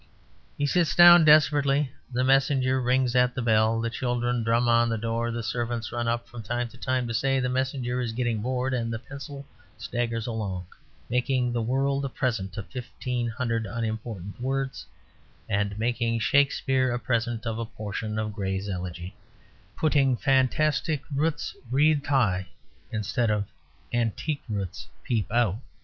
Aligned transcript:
He 0.57 0.65
sits 0.65 0.95
down 0.95 1.25
desperately; 1.25 1.91
the 2.11 2.23
messenger 2.23 2.81
rings 2.81 3.15
at 3.15 3.35
the 3.35 3.41
bell; 3.43 3.79
the 3.79 3.91
children 3.91 4.41
drum 4.43 4.67
on 4.67 4.89
the 4.89 4.97
door; 4.97 5.29
the 5.29 5.43
servants 5.43 5.91
run 5.91 6.07
up 6.07 6.27
from 6.27 6.41
time 6.41 6.69
to 6.69 6.77
time 6.77 7.07
to 7.07 7.13
say 7.13 7.39
the 7.39 7.49
messenger 7.49 8.01
is 8.01 8.11
getting 8.11 8.41
bored; 8.41 8.73
and 8.73 8.91
the 8.91 8.97
pencil 8.97 9.45
staggers 9.77 10.25
along, 10.25 10.65
making 11.07 11.53
the 11.53 11.61
world 11.61 12.03
a 12.03 12.09
present 12.09 12.57
of 12.57 12.65
fifteen 12.65 13.27
hundred 13.27 13.67
unimportant 13.67 14.41
words, 14.41 14.87
and 15.47 15.77
making 15.77 16.19
Shakespeare 16.19 16.91
a 16.91 16.97
present 16.97 17.45
of 17.45 17.59
a 17.59 17.65
portion 17.65 18.17
of 18.17 18.33
Gray's 18.33 18.67
Elegy; 18.67 19.15
putting 19.77 20.17
"fantastic 20.17 21.03
roots 21.13 21.55
wreathed 21.69 22.07
high" 22.07 22.47
instead 22.91 23.29
of 23.29 23.45
"antique 23.93 24.41
roots 24.49 24.87
peep 25.03 25.29
out." 25.31 25.59